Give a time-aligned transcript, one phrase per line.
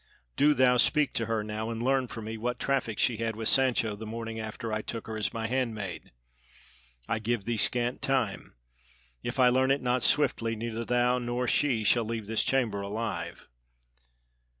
[0.35, 3.47] Do thou speak to her now and learn for me what traffic she had with
[3.47, 6.11] Sancho the morning after I took her as my handmaid.
[7.07, 8.55] I give thee scant time;
[9.21, 13.47] if I learn it not swiftly neither thou nor she shall leave this chamber alive!"